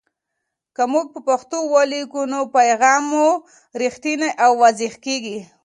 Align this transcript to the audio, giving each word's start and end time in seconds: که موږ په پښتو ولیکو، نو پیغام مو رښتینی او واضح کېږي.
که 0.75 0.83
موږ 0.93 1.05
په 1.13 1.19
پښتو 1.27 1.57
ولیکو، 1.73 2.21
نو 2.33 2.39
پیغام 2.57 3.01
مو 3.11 3.27
رښتینی 3.81 4.29
او 4.43 4.51
واضح 4.61 4.93
کېږي. 5.05 5.37